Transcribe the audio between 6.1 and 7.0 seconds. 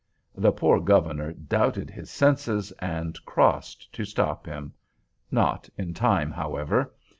however.